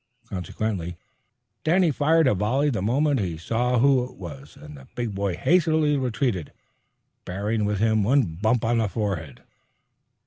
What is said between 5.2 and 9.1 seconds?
hastily retreated, bearing with him one bump on the